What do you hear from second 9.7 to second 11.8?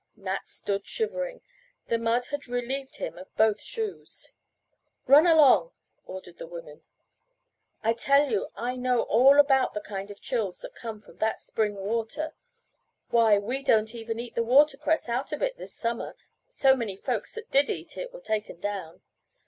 the kind of chills that come from that spring